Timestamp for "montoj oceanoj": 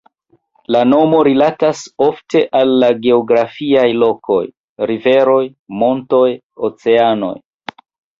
5.83-7.33